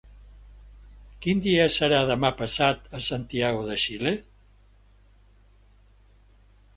Quin 1.25 1.41
dia 1.47 1.67
serà 1.75 1.99
demà 2.11 2.31
passat 2.39 2.89
a 2.99 3.03
Santiago 3.09 3.67
de 3.69 3.77
Xile? 3.83 4.17